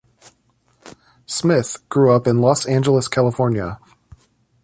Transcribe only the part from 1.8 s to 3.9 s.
grew up in Los Angeles, California.